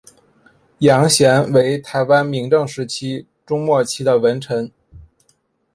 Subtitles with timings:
[0.79, 4.71] 杨贤为台湾明郑时期中末期的文臣。